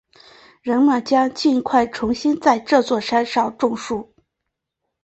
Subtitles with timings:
[0.63, 4.11] 人们将尽快重新在这座山上种树。